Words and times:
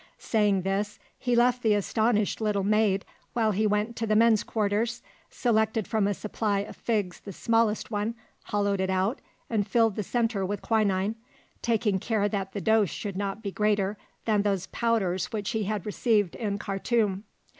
Saying 0.17 0.63
this, 0.63 0.97
he 1.19 1.35
left 1.35 1.61
the 1.61 1.75
astonished 1.75 2.41
little 2.41 2.63
maid 2.63 3.05
while 3.33 3.51
he 3.51 3.67
went 3.67 3.95
to 3.97 4.07
the 4.07 4.15
"men's 4.15 4.41
quarters," 4.43 5.03
selected 5.29 5.87
from 5.87 6.07
a 6.07 6.15
supply 6.15 6.61
of 6.61 6.75
figs 6.75 7.19
the 7.19 7.31
smallest 7.31 7.91
one, 7.91 8.15
hollowed 8.45 8.81
it 8.81 8.89
out, 8.89 9.19
and 9.47 9.67
filled 9.67 9.95
the 9.95 10.01
center 10.01 10.43
with 10.43 10.63
quinine, 10.63 11.13
taking 11.61 11.99
care 11.99 12.27
that 12.27 12.53
the 12.53 12.61
dose 12.61 12.89
should 12.89 13.15
not 13.15 13.43
be 13.43 13.51
greater 13.51 13.95
than 14.25 14.41
those 14.41 14.65
powders 14.65 15.27
which 15.27 15.51
he 15.51 15.65
had 15.65 15.85
received 15.85 16.33
in 16.33 16.57
Khartûm. 16.57 17.21